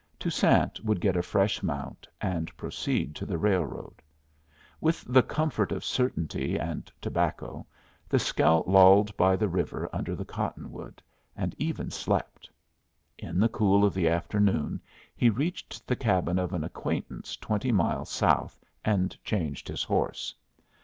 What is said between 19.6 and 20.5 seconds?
his horse.